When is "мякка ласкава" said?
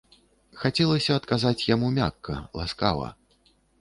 1.99-3.07